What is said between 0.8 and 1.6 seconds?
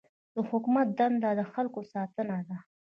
دنده د